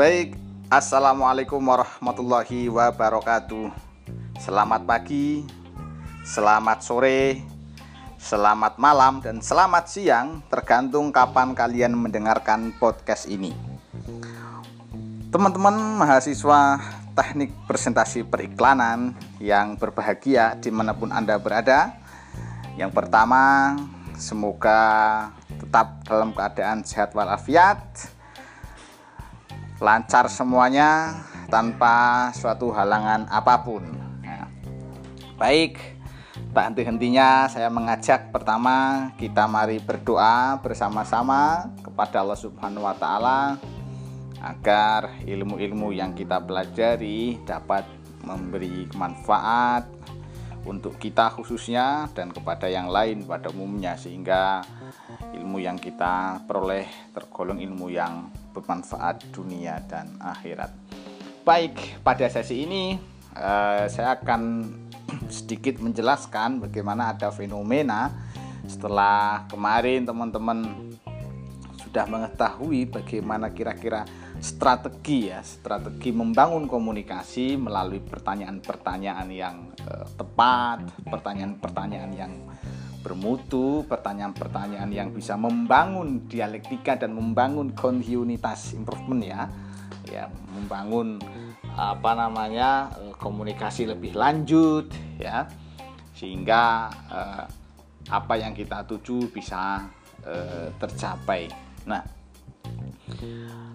[0.00, 0.32] Baik,
[0.72, 3.68] Assalamualaikum warahmatullahi wabarakatuh.
[4.40, 5.44] Selamat pagi,
[6.24, 7.44] selamat sore,
[8.16, 13.52] selamat malam, dan selamat siang Tergantung kapan kalian mendengarkan podcast ini.
[15.28, 16.80] Teman-teman mahasiswa
[17.12, 21.92] teknik presentasi periklanan yang berbahagia di mana pun Anda berada
[22.80, 23.76] Yang pertama,
[24.16, 24.80] semoga
[25.60, 28.16] tetap dalam keadaan sehat walafiat
[29.80, 33.80] lancar semuanya tanpa suatu halangan apa pun.
[34.20, 34.46] Nah,
[35.40, 35.80] baik,
[36.52, 43.56] tak henti-hentinya saya mengajak pertama kita mari berdoa bersama-sama kepada Allah Subhanahu wa taala
[44.40, 47.84] agar ilmu-ilmu yang kita pelajari dapat
[48.24, 49.88] memberi manfaat
[50.64, 54.60] untuk kita khususnya dan kepada yang lain pada umumnya sehingga
[55.32, 56.84] ilmu yang kita peroleh
[57.16, 60.70] tergolong ilmu yang bermanfaat dunia dan akhirat.
[61.46, 62.94] Baik, pada sesi ini
[63.34, 64.42] uh, saya akan
[65.36, 68.12] sedikit menjelaskan bagaimana ada fenomena
[68.68, 70.90] setelah kemarin teman-teman
[71.90, 74.06] sudah mengetahui bagaimana kira-kira
[74.38, 82.32] strategi ya, strategi membangun komunikasi melalui pertanyaan-pertanyaan yang uh, tepat, pertanyaan-pertanyaan yang
[83.00, 89.42] bermutu, pertanyaan-pertanyaan yang bisa membangun dialektika dan membangun kontinuitas improvement ya.
[90.10, 91.20] Ya, membangun
[91.76, 95.48] apa namanya eh, komunikasi lebih lanjut ya.
[96.12, 97.44] Sehingga eh,
[98.10, 99.88] apa yang kita tuju bisa
[100.24, 101.48] eh, tercapai.
[101.88, 102.02] Nah,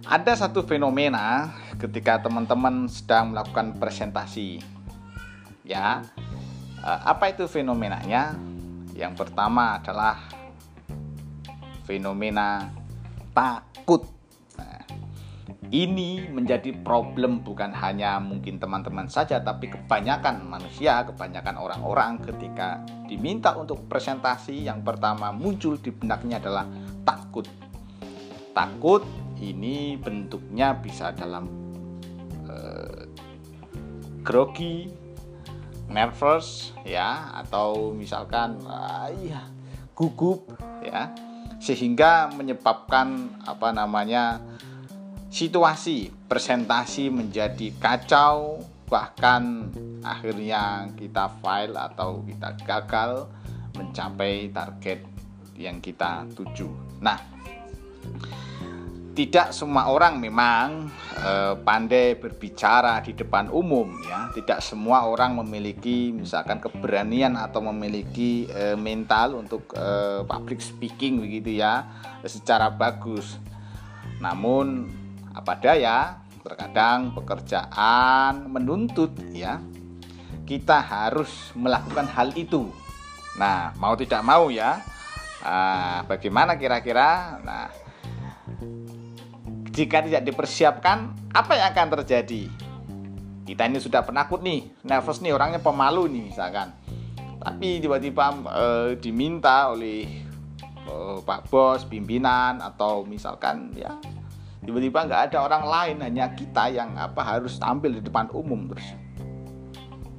[0.06, 1.50] ada satu fenomena
[1.82, 4.62] ketika teman-teman sedang melakukan presentasi.
[5.66, 6.06] Ya.
[6.86, 8.38] Eh, apa itu fenomenanya?
[8.96, 10.16] Yang pertama adalah
[11.84, 12.72] fenomena
[13.36, 14.08] takut.
[14.56, 14.82] Nah,
[15.70, 23.52] ini menjadi problem bukan hanya mungkin teman-teman saja, tapi kebanyakan manusia, kebanyakan orang-orang ketika diminta
[23.60, 26.66] untuk presentasi, yang pertama muncul di benaknya adalah
[27.04, 27.46] takut.
[28.56, 29.04] Takut
[29.44, 31.46] ini bentuknya bisa dalam
[32.48, 33.04] uh,
[34.24, 34.88] grogi,
[35.90, 39.10] nervous ya atau misalkan uh,
[39.96, 40.46] gugup
[40.84, 41.14] ya
[41.62, 44.44] sehingga menyebabkan apa namanya
[45.32, 49.74] situasi presentasi menjadi kacau bahkan
[50.06, 53.26] akhirnya kita fail atau kita gagal
[53.74, 55.02] mencapai target
[55.58, 56.70] yang kita tuju.
[57.02, 57.18] Nah,
[59.16, 64.28] tidak semua orang memang e, pandai berbicara di depan umum ya.
[64.36, 71.64] Tidak semua orang memiliki misalkan keberanian atau memiliki e, mental untuk e, public speaking begitu
[71.64, 71.88] ya
[72.28, 73.40] secara bagus.
[74.20, 74.92] Namun
[75.32, 76.20] apa daya?
[76.44, 79.64] Terkadang pekerjaan menuntut ya.
[80.44, 82.68] Kita harus melakukan hal itu.
[83.40, 84.84] Nah mau tidak mau ya.
[85.46, 87.38] Nah, bagaimana kira-kira?
[87.46, 87.85] Nah
[89.76, 92.48] jika tidak dipersiapkan, apa yang akan terjadi?
[93.44, 96.72] Kita ini sudah penakut nih, nervous nih, orangnya pemalu nih misalkan.
[97.44, 98.66] Tapi tiba-tiba e,
[98.98, 100.24] diminta oleh
[100.82, 103.94] e, Pak Bos, pimpinan atau misalkan ya
[104.66, 108.98] tiba-tiba nggak ada orang lain hanya kita yang apa harus tampil di depan umum terus.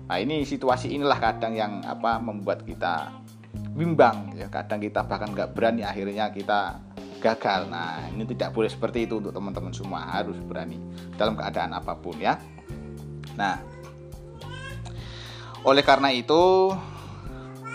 [0.07, 3.11] Nah ini situasi inilah kadang yang apa membuat kita
[3.75, 6.79] bimbang ya kadang kita bahkan nggak berani akhirnya kita
[7.27, 7.67] gagal.
[7.67, 10.79] Nah, ini tidak boleh seperti itu untuk teman-teman semua, harus berani
[11.19, 12.39] dalam keadaan apa pun ya.
[13.35, 13.59] Nah,
[15.67, 16.71] oleh karena itu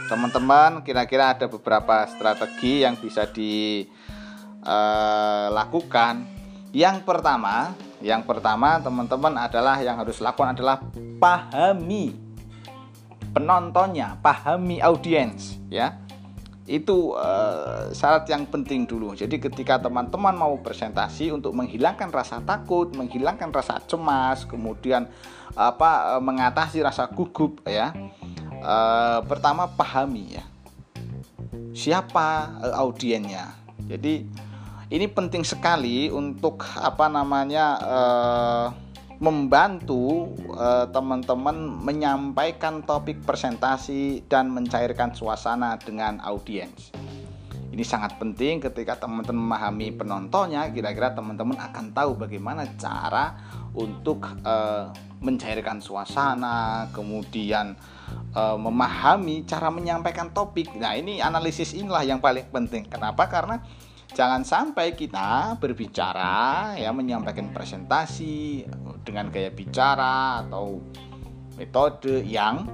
[0.08, 3.84] teman-teman kira-kira ada beberapa strategi yang bisa dilakukan.
[6.24, 6.40] Eh,
[6.72, 10.80] yang pertama, yang pertama teman-teman adalah yang harus lakukan adalah
[11.20, 12.16] pahami
[13.36, 16.00] penontonnya, pahami audiens ya
[16.70, 19.18] itu uh, syarat yang penting dulu.
[19.18, 25.10] Jadi ketika teman-teman mau presentasi untuk menghilangkan rasa takut, menghilangkan rasa cemas, kemudian
[25.58, 27.94] apa uh, mengatasi rasa gugup ya.
[28.62, 30.46] Uh, pertama pahami ya.
[31.74, 33.58] Siapa uh, audiennya.
[33.90, 34.30] Jadi
[34.92, 38.66] ini penting sekali untuk apa namanya uh,
[39.22, 41.54] membantu eh, teman-teman
[41.86, 46.90] menyampaikan topik presentasi dan mencairkan suasana dengan audiens.
[47.72, 53.32] Ini sangat penting ketika teman-teman memahami penontonnya, kira-kira teman-teman akan tahu bagaimana cara
[53.72, 54.92] untuk uh,
[55.24, 57.80] mencairkan suasana, kemudian
[58.36, 60.68] uh, memahami cara menyampaikan topik.
[60.76, 62.92] Nah, ini analisis inilah yang paling penting.
[62.92, 63.32] Kenapa?
[63.32, 63.64] Karena
[64.12, 68.68] jangan sampai kita berbicara ya menyampaikan presentasi
[69.08, 70.84] dengan gaya bicara atau
[71.56, 72.68] metode yang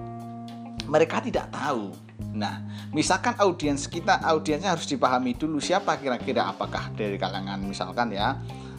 [0.88, 1.92] mereka tidak tahu.
[2.38, 2.64] Nah,
[2.94, 8.38] misalkan audiens kita audiensnya harus dipahami dulu siapa kira-kira apakah dari kalangan misalkan ya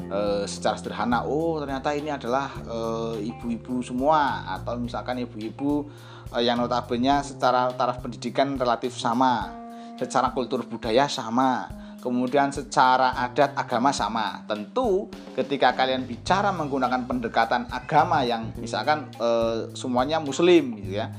[0.08, 5.87] e, secara sederhana oh ternyata ini adalah eh, ibu-ibu e, semua atau misalkan ibu-ibu
[6.34, 9.52] e, yang notabene secara taraf pendidikan relatif sama,
[9.99, 14.42] secara kultur budaya sama kemudian secara adat agama sama.
[14.46, 19.28] Tentu ketika kalian bicara menggunakan pendekatan agama yang misalkan e,
[19.74, 21.10] semuanya muslim gitu ya.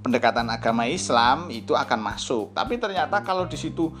[0.00, 2.56] Pendekatan agama Islam itu akan masuk.
[2.56, 3.92] Tapi ternyata kalau di situ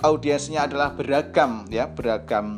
[0.00, 2.56] audiensnya adalah beragam ya, beragam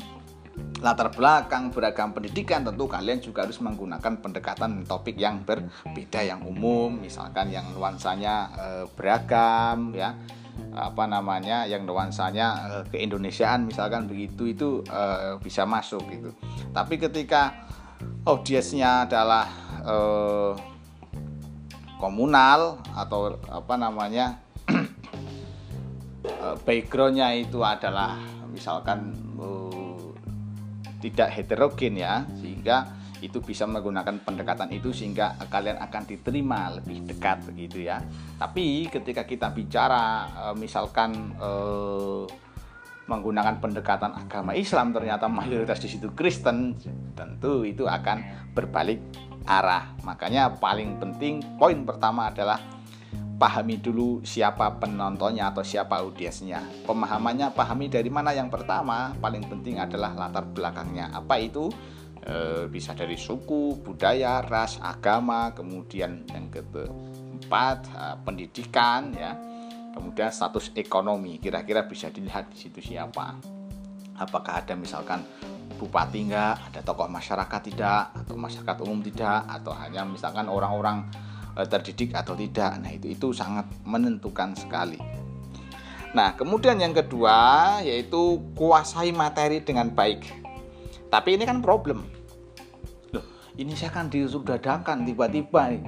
[0.80, 6.96] latar belakang, beragam pendidikan, tentu kalian juga harus menggunakan pendekatan topik yang berbeda yang umum,
[6.96, 10.16] misalkan yang nuansanya e, beragam ya
[10.76, 16.30] apa namanya yang nuansanya uh, keindonesiaan misalkan begitu itu uh, bisa masuk gitu.
[16.72, 17.68] Tapi ketika
[18.28, 19.48] audiensnya adalah
[19.84, 20.52] uh,
[21.96, 24.36] komunal atau apa namanya
[26.66, 28.20] backgroundnya itu adalah
[28.52, 30.12] misalkan uh,
[31.00, 37.44] tidak heterogen ya sehingga itu bisa menggunakan pendekatan itu sehingga kalian akan diterima lebih dekat
[37.48, 38.02] begitu ya.
[38.36, 41.50] Tapi ketika kita bicara e, misalkan e,
[43.06, 46.74] menggunakan pendekatan agama Islam ternyata mayoritas di situ Kristen,
[47.14, 48.98] tentu itu akan berbalik
[49.46, 49.94] arah.
[50.02, 52.58] Makanya paling penting poin pertama adalah
[53.36, 56.64] pahami dulu siapa penontonnya atau siapa audiensnya.
[56.88, 61.12] Pemahamannya pahami dari mana yang pertama, paling penting adalah latar belakangnya.
[61.14, 61.70] Apa itu?
[62.26, 69.32] E, bisa dari suku, budaya, ras, agama, kemudian yang keempat e, pendidikan ya.
[69.96, 73.32] Kemudian status ekonomi, kira-kira bisa dilihat di situ siapa.
[74.20, 75.24] Apakah ada misalkan
[75.80, 81.08] bupati enggak, ada tokoh masyarakat tidak, atau masyarakat umum tidak, atau hanya misalkan orang-orang
[81.56, 82.76] e, terdidik atau tidak.
[82.76, 85.00] Nah, itu itu sangat menentukan sekali.
[86.12, 90.24] Nah, kemudian yang kedua yaitu kuasai materi dengan baik.
[91.12, 92.15] Tapi ini kan problem
[93.56, 95.82] ini saya kan dadakan tiba-tiba nih.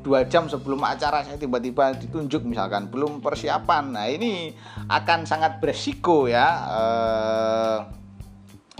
[0.00, 2.88] Dua jam sebelum acara saya tiba-tiba ditunjuk misalkan.
[2.88, 3.92] Belum persiapan.
[3.92, 4.56] Nah ini
[4.88, 6.48] akan sangat beresiko ya.
[6.72, 7.78] Eh,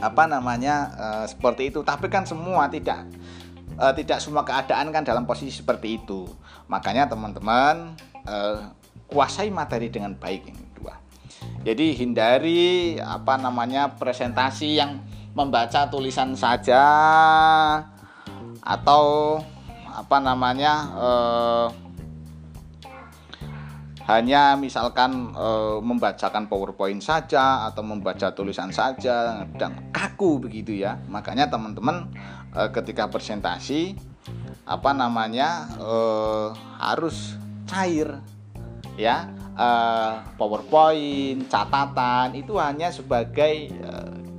[0.00, 0.76] apa namanya?
[0.96, 1.84] Eh, seperti itu.
[1.84, 3.04] Tapi kan semua tidak
[3.76, 6.24] eh, tidak semua keadaan kan dalam posisi seperti itu.
[6.72, 7.92] Makanya teman-teman
[8.24, 8.64] eh,
[9.10, 10.70] kuasai materi dengan baik yang kedua
[11.60, 15.02] jadi hindari apa namanya presentasi yang
[15.36, 16.82] membaca tulisan saja
[18.62, 19.38] atau
[19.90, 21.68] apa namanya eh,
[24.10, 30.98] hanya misalkan eh, membacakan PowerPoint saja atau membaca tulisan saja dan kaku begitu ya.
[31.06, 32.10] Makanya teman-teman
[32.50, 33.94] eh, ketika presentasi
[34.66, 36.48] apa namanya eh,
[36.82, 37.38] harus
[37.70, 38.18] cair
[38.98, 39.30] ya
[40.40, 43.68] PowerPoint catatan itu hanya sebagai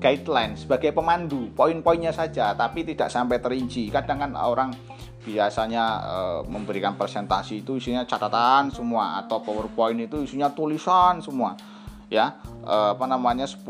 [0.02, 3.94] guideline sebagai pemandu poin-poinnya saja tapi tidak sampai terinci.
[3.94, 4.74] Kadang kan orang
[5.22, 6.18] biasanya e,
[6.50, 11.54] memberikan presentasi itu isinya catatan semua atau powerpoint itu isinya tulisan semua
[12.10, 12.42] ya.
[12.66, 13.62] E, apa namanya 10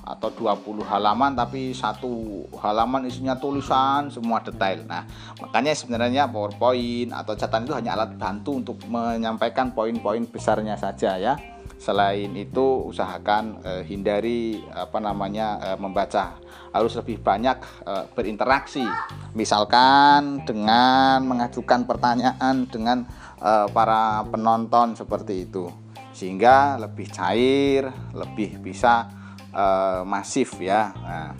[0.00, 4.84] atau 20 halaman tapi satu halaman isinya tulisan semua detail.
[4.84, 5.08] Nah
[5.40, 11.34] makanya sebenarnya powerpoint atau catatan itu hanya alat bantu untuk menyampaikan poin-poin besarnya saja ya
[11.80, 16.36] Selain itu usahakan uh, hindari apa namanya uh, membaca.
[16.76, 17.56] Harus lebih banyak
[17.88, 18.84] uh, berinteraksi.
[19.32, 23.08] Misalkan dengan mengajukan pertanyaan dengan
[23.40, 25.72] uh, para penonton seperti itu.
[26.12, 29.08] Sehingga lebih cair, lebih bisa
[29.56, 30.92] uh, masif ya.
[31.00, 31.32] Nah,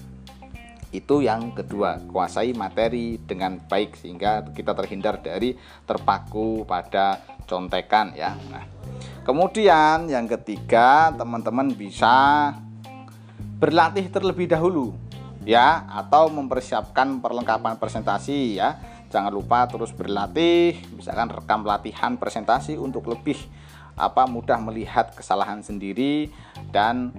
[0.89, 5.53] itu yang kedua, kuasai materi dengan baik sehingga kita terhindar dari
[5.85, 8.35] terpaku pada contekan ya.
[8.51, 8.80] Nah,
[9.23, 12.50] Kemudian yang ketiga, teman-teman bisa
[13.61, 14.97] berlatih terlebih dahulu
[15.45, 18.80] ya atau mempersiapkan perlengkapan presentasi ya.
[19.11, 23.37] Jangan lupa terus berlatih, misalkan rekam latihan presentasi untuk lebih
[23.99, 26.33] apa mudah melihat kesalahan sendiri
[26.73, 27.12] dan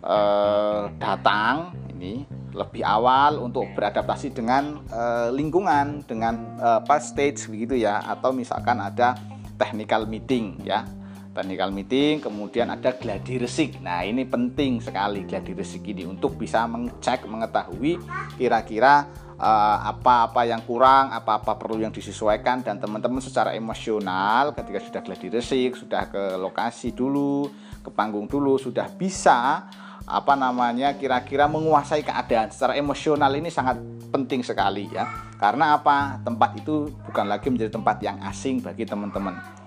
[0.00, 2.24] eh, datang ini
[2.54, 8.80] lebih awal untuk beradaptasi dengan eh, lingkungan dengan eh, apa stage begitu ya atau misalkan
[8.80, 9.18] ada
[9.60, 10.88] technical meeting ya
[11.32, 13.80] technical meeting, kemudian ada gladi resik.
[13.80, 17.96] Nah, ini penting sekali gladi resik ini untuk bisa mengecek, mengetahui
[18.36, 19.08] kira-kira
[19.40, 25.28] uh, apa-apa yang kurang, apa-apa perlu yang disesuaikan dan teman-teman secara emosional ketika sudah gladi
[25.32, 27.48] resik, sudah ke lokasi dulu,
[27.80, 29.66] ke panggung dulu, sudah bisa
[30.02, 32.52] apa namanya kira-kira menguasai keadaan.
[32.52, 33.80] Secara emosional ini sangat
[34.12, 35.08] penting sekali ya.
[35.40, 36.20] Karena apa?
[36.20, 39.61] Tempat itu bukan lagi menjadi tempat yang asing bagi teman-teman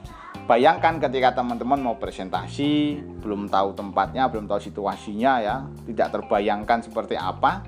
[0.45, 5.55] bayangkan ketika teman-teman mau presentasi belum tahu tempatnya belum tahu situasinya ya
[5.89, 7.65] tidak terbayangkan seperti apa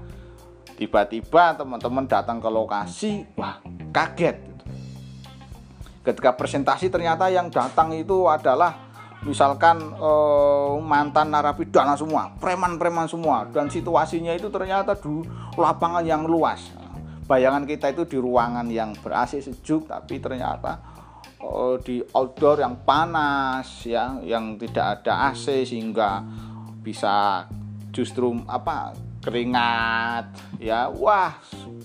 [0.77, 3.57] tiba-tiba teman-teman datang ke lokasi wah
[3.89, 4.37] kaget
[6.05, 8.87] ketika presentasi ternyata yang datang itu adalah
[9.25, 15.25] misalkan eh, mantan narapidana semua, preman-preman semua, dan situasinya itu ternyata di
[15.57, 16.71] lapangan yang luas.
[17.27, 20.96] Bayangan kita itu di ruangan yang ber sejuk, tapi ternyata
[21.41, 26.23] eh, di outdoor yang panas, ya, yang tidak ada AC sehingga
[26.81, 27.45] bisa
[27.91, 31.35] justru apa keringat, ya, wah,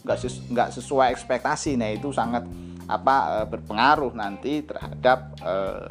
[0.06, 0.18] nggak
[0.52, 1.74] nggak sesuai ekspektasi.
[1.74, 2.46] Nah itu sangat
[2.86, 5.90] apa eh, berpengaruh nanti terhadap eh,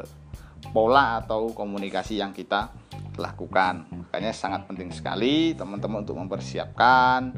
[0.72, 2.72] pola atau komunikasi yang kita
[3.20, 3.84] lakukan.
[3.92, 7.34] Makanya sangat penting sekali teman-teman untuk mempersiapkan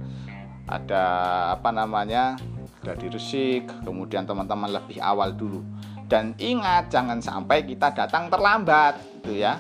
[0.65, 1.05] ada
[1.53, 2.41] apa namanya
[2.81, 5.61] gladi resik, kemudian teman-teman lebih awal dulu.
[6.05, 9.57] Dan ingat jangan sampai kita datang terlambat gitu ya.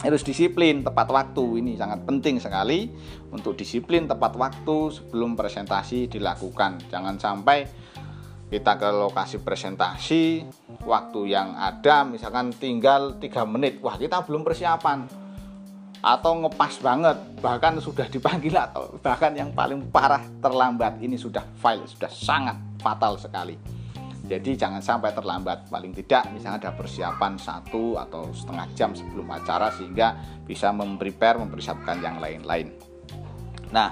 [0.00, 1.60] Harus disiplin tepat waktu.
[1.60, 2.88] Ini sangat penting sekali
[3.28, 6.80] untuk disiplin tepat waktu sebelum presentasi dilakukan.
[6.88, 7.68] Jangan sampai
[8.48, 10.42] kita ke lokasi presentasi
[10.82, 13.84] waktu yang ada misalkan tinggal tiga menit.
[13.84, 15.04] Wah kita belum persiapan.
[16.00, 20.96] Atau ngepas banget bahkan sudah dipanggil atau bahkan yang paling parah terlambat.
[21.04, 23.79] Ini sudah file sudah sangat fatal sekali
[24.30, 25.66] jadi jangan sampai terlambat.
[25.66, 30.14] Paling tidak misalnya ada persiapan satu atau setengah jam sebelum acara sehingga
[30.46, 32.70] bisa memprepare mempersiapkan yang lain-lain.
[33.74, 33.90] Nah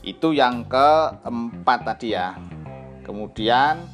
[0.00, 2.32] itu yang keempat tadi ya.
[3.04, 3.84] Kemudian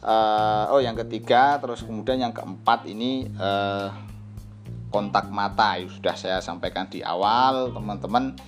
[0.00, 3.92] uh, oh yang ketiga terus kemudian yang keempat ini uh,
[4.88, 5.76] kontak mata.
[5.84, 8.40] Sudah saya sampaikan di awal teman-teman.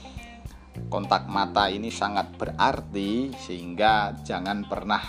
[0.88, 5.04] Kontak mata ini sangat berarti sehingga jangan pernah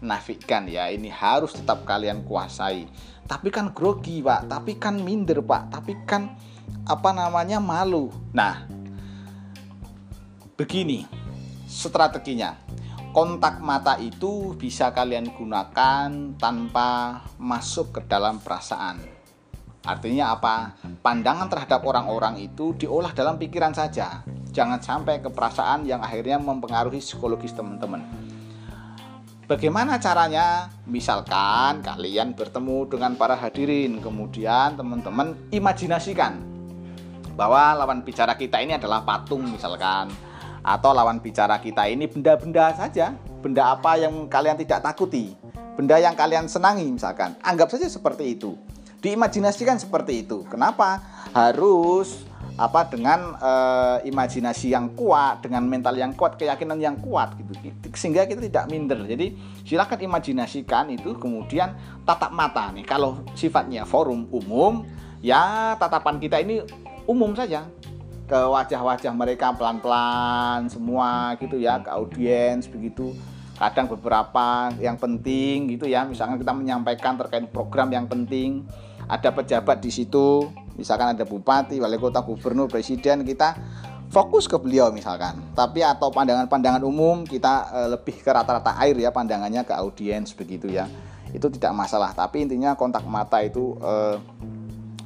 [0.00, 2.88] dinafikan ya ini harus tetap kalian kuasai
[3.28, 6.34] tapi kan grogi pak tapi kan minder pak tapi kan
[6.88, 8.64] apa namanya malu nah
[10.56, 11.04] begini
[11.68, 12.56] strateginya
[13.10, 19.02] kontak mata itu bisa kalian gunakan tanpa masuk ke dalam perasaan.
[19.82, 20.78] Artinya apa?
[21.02, 24.22] Pandangan terhadap orang-orang itu diolah dalam pikiran saja.
[24.54, 28.29] Jangan sampai ke perasaan yang akhirnya mempengaruhi psikologis teman-teman.
[29.50, 30.70] Bagaimana caranya?
[30.86, 36.38] Misalkan kalian bertemu dengan para hadirin, kemudian teman-teman imajinasikan
[37.34, 40.06] bahwa lawan bicara kita ini adalah patung misalkan
[40.62, 43.10] atau lawan bicara kita ini benda-benda saja,
[43.42, 45.34] benda apa yang kalian tidak takuti,
[45.74, 47.34] benda yang kalian senangi misalkan.
[47.42, 48.54] Anggap saja seperti itu.
[49.02, 50.46] Diimajinasikan seperti itu.
[50.46, 51.02] Kenapa?
[51.34, 52.22] Harus
[52.60, 53.52] apa dengan e,
[54.12, 57.56] imajinasi yang kuat, dengan mental yang kuat, keyakinan yang kuat gitu.
[57.96, 59.00] Sehingga kita tidak minder.
[59.08, 59.32] Jadi
[59.64, 61.72] silakan imajinasikan itu kemudian
[62.04, 62.84] tatap mata nih.
[62.84, 64.84] Kalau sifatnya forum umum,
[65.24, 66.60] ya tatapan kita ini
[67.08, 67.64] umum saja
[68.28, 73.10] ke wajah-wajah mereka pelan-pelan semua gitu ya ke audiens begitu
[73.58, 78.64] kadang beberapa yang penting gitu ya misalkan kita menyampaikan terkait program yang penting
[79.10, 80.46] ada pejabat di situ
[80.78, 83.56] misalkan ada bupati wali kota gubernur presiden kita
[84.10, 85.54] fokus ke beliau misalkan.
[85.54, 90.66] Tapi atau pandangan-pandangan umum kita e, lebih ke rata-rata air ya pandangannya ke audiens begitu
[90.66, 90.90] ya.
[91.30, 92.10] Itu tidak masalah.
[92.10, 94.18] Tapi intinya kontak mata itu e,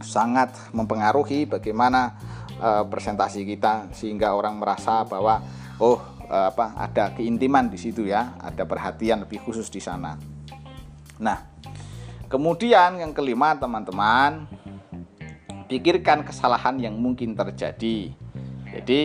[0.04, 2.14] sangat mempengaruhi bagaimana
[2.60, 5.40] uh, presentasi kita sehingga orang merasa bahwa
[5.80, 10.16] oh apa ada keintiman di situ ya, ada perhatian lebih khusus di sana.
[11.20, 11.38] Nah,
[12.32, 14.48] kemudian yang kelima teman-teman,
[15.66, 18.12] pikirkan kesalahan yang mungkin terjadi.
[18.74, 19.00] Jadi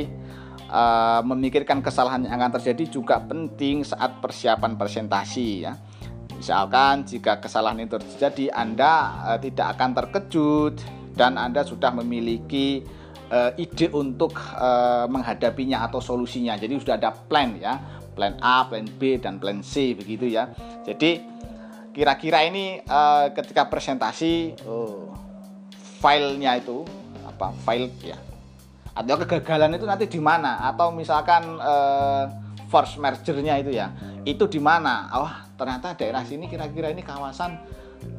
[0.69, 5.77] uh, memikirkan kesalahan yang akan terjadi juga penting saat persiapan presentasi ya.
[6.33, 8.93] Misalkan jika kesalahan itu terjadi, Anda
[9.27, 10.75] uh, tidak akan terkejut
[11.13, 12.81] dan Anda sudah memiliki
[13.29, 14.39] uh, ide untuk
[15.11, 16.55] menghadapinya atau solusinya.
[16.55, 17.77] Jadi sudah ada plan ya,
[18.15, 20.49] plan A, plan B dan plan C begitu ya.
[20.87, 21.21] Jadi
[21.89, 22.79] kira-kira ini
[23.35, 25.28] ketika presentasi uh,
[25.99, 26.87] filenya itu
[27.27, 28.17] apa file ya.
[28.95, 30.59] Atau kegagalan itu nanti di mana?
[30.63, 32.27] Atau misalkan uh,
[32.71, 33.91] force mergernya itu ya
[34.23, 35.07] itu di mana?
[35.15, 37.59] Oh ternyata daerah sini kira-kira ini kawasan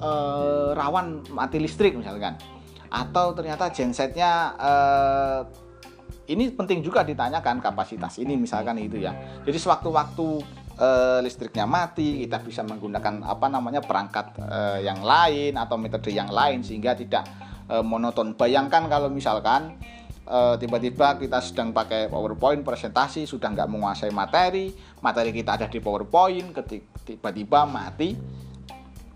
[0.01, 2.37] uh, rawan mati listrik misalkan.
[2.91, 5.41] Atau ternyata gensetnya uh,
[6.31, 9.15] ini penting juga ditanyakan kapasitas ini misalkan itu ya.
[9.47, 10.27] Jadi sewaktu-waktu
[10.79, 16.31] uh, listriknya mati kita bisa menggunakan apa namanya perangkat uh, yang lain atau metode yang
[16.31, 17.27] lain sehingga tidak
[17.71, 18.35] uh, monoton.
[18.35, 19.79] Bayangkan kalau misalkan
[20.27, 24.71] eh, tiba-tiba kita sedang pakai PowerPoint presentasi sudah nggak menguasai materi
[25.03, 26.55] materi kita ada di PowerPoint
[27.07, 28.15] tiba-tiba mati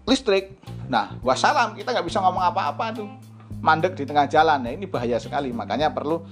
[0.07, 0.59] listrik.
[0.87, 3.09] Nah wassalam kita nggak bisa ngomong apa-apa tuh.
[3.63, 4.67] Mandek di tengah jalan.
[4.67, 5.55] Ya ini bahaya sekali.
[5.55, 6.23] Makanya perlu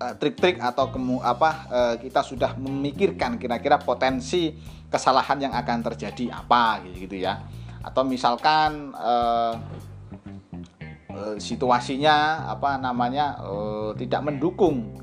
[0.00, 1.50] eh, trik-trik atau kemu apa
[2.00, 4.56] kita sudah memikirkan kira-kira potensi
[4.90, 7.38] kesalahan yang akan terjadi apa gitu, ya.
[7.80, 9.54] Atau misalkan uh,
[11.20, 14.96] uh, situasinya apa namanya uh, tidak mendukung.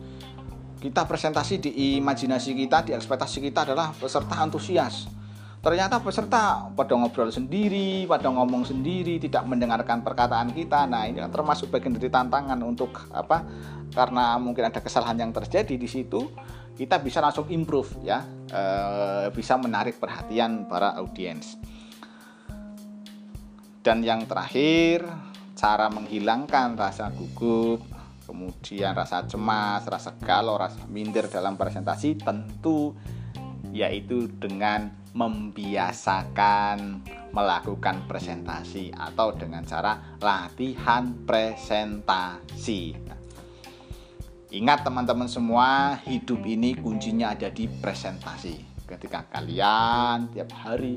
[0.78, 5.10] Kita presentasi di imajinasi kita di ekspektasi kita adalah peserta antusias.
[5.58, 10.86] Ternyata peserta pada ngobrol sendiri pada ngomong sendiri tidak mendengarkan perkataan kita.
[10.86, 13.42] Nah ini kan termasuk bagian dari tantangan untuk apa
[13.90, 16.30] karena mungkin ada kesalahan yang terjadi di situ
[16.78, 18.22] kita bisa langsung improve ya.
[18.48, 18.62] E,
[19.34, 21.58] bisa menarik perhatian para audiens.
[23.82, 25.04] Dan yang terakhir,
[25.58, 27.82] cara menghilangkan rasa gugup,
[28.30, 32.94] kemudian rasa cemas, rasa galau, rasa minder dalam presentasi tentu
[33.74, 37.02] yaitu dengan membiasakan
[37.34, 42.96] melakukan presentasi atau dengan cara latihan presentasi.
[44.48, 48.88] ingat teman-teman semua, hidup ini kuncinya ada di presentasi.
[48.88, 50.96] Ketika kalian tiap hari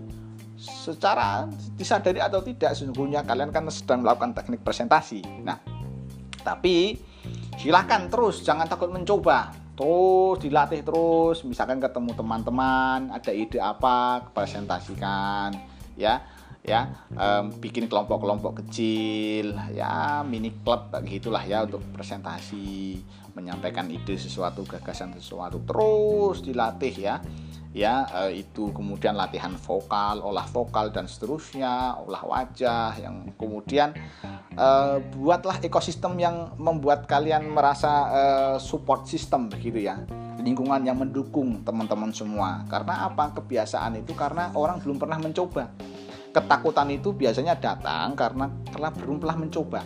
[0.60, 1.48] secara
[1.80, 5.24] disadari atau tidak sesungguhnya kalian kan sedang melakukan teknik presentasi.
[5.40, 5.56] Nah,
[6.44, 7.00] tapi
[7.56, 9.56] silahkan terus jangan takut mencoba.
[9.72, 11.40] Terus dilatih terus.
[11.48, 15.56] Misalkan ketemu teman-teman ada ide apa presentasikan
[15.96, 16.20] ya.
[16.60, 23.00] Ya um, bikin kelompok-kelompok kecil ya mini club gitulah ya untuk presentasi
[23.32, 25.64] menyampaikan ide sesuatu gagasan sesuatu.
[25.64, 27.16] Terus dilatih ya
[27.70, 33.94] ya eh, itu kemudian latihan vokal, olah vokal dan seterusnya, olah wajah yang kemudian
[34.54, 40.02] eh, buatlah ekosistem yang membuat kalian merasa eh, support system begitu ya.
[40.40, 42.64] Lingkungan yang mendukung teman-teman semua.
[42.64, 43.36] Karena apa?
[43.36, 45.68] Kebiasaan itu karena orang belum pernah mencoba.
[46.32, 49.84] Ketakutan itu biasanya datang karena karena belum pernah mencoba.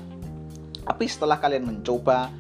[0.85, 2.31] Tapi setelah kalian mencoba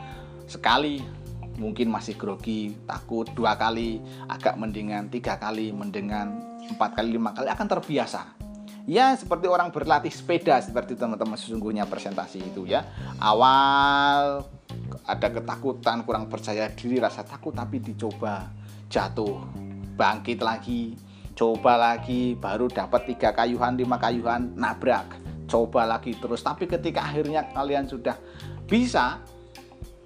[0.47, 1.24] sekali
[1.57, 7.49] mungkin masih grogi, takut dua kali, agak mendingan tiga kali, mendingan empat kali, lima kali
[7.51, 8.23] akan terbiasa.
[8.85, 12.85] Ya seperti orang berlatih sepeda seperti teman-teman sesungguhnya presentasi itu ya.
[13.17, 14.45] Awal
[15.09, 18.53] ada ketakutan, kurang percaya diri, rasa takut tapi dicoba
[18.93, 19.41] jatuh,
[19.97, 21.01] bangkit lagi,
[21.33, 25.17] coba lagi, baru dapat tiga kayuhan, lima kayuhan, nabrak,
[25.49, 26.45] coba lagi terus.
[26.45, 28.21] Tapi ketika akhirnya kalian sudah
[28.69, 29.21] bisa,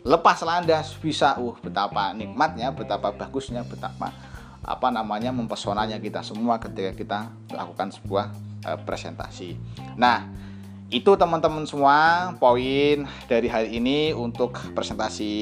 [0.07, 4.15] lepas landas bisa uh betapa nikmatnya betapa bagusnya betapa
[4.69, 8.27] apa namanya mempesonanya kita semua ketika kita melakukan sebuah
[8.69, 9.57] uh, presentasi.
[9.97, 10.29] Nah
[10.89, 15.33] itu teman-teman semua poin dari hari ini untuk presentasi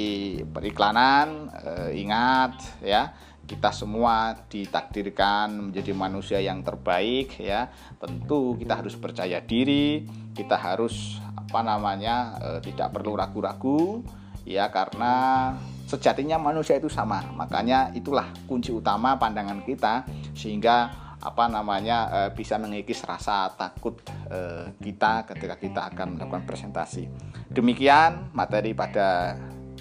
[0.51, 1.51] periklanan.
[1.51, 3.15] Uh, ingat ya
[3.47, 7.71] kita semua ditakdirkan menjadi manusia yang terbaik ya.
[7.99, 10.07] Tentu kita harus percaya diri
[10.39, 14.03] kita harus apa namanya uh, tidak perlu ragu-ragu
[14.47, 15.53] ya karena
[15.91, 17.21] sejatinya manusia itu sama.
[17.35, 23.99] Makanya itulah kunci utama pandangan kita sehingga apa namanya e, bisa mengikis rasa takut
[24.31, 27.11] e, kita ketika kita akan melakukan presentasi.
[27.51, 29.35] Demikian materi pada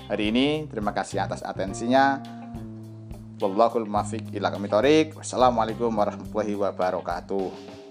[0.09, 0.65] hari ini.
[0.65, 2.21] Terima kasih atas atensinya.
[3.35, 7.84] Wallahul muwaffiq ila Wassalamualaikum warahmatullahi wabarakatuh